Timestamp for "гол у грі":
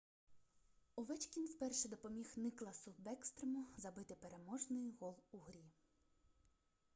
4.99-5.65